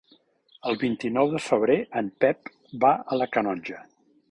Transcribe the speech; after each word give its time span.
El 0.71 0.79
vint-i-nou 0.83 1.29
de 1.33 1.41
febrer 1.49 1.77
en 2.03 2.09
Pep 2.25 2.51
va 2.87 2.95
a 3.17 3.23
la 3.23 3.31
Canonja. 3.37 3.87